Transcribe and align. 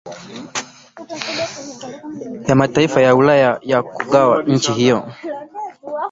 ya 2.47 2.55
mataifa 2.55 3.01
ya 3.01 3.15
Ulaya 3.15 3.59
ya 3.61 3.83
kuigawa 3.83 4.43
nchi 4.43 4.71
hiyo 4.71 5.11